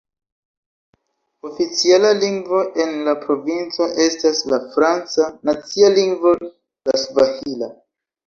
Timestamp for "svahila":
7.03-7.71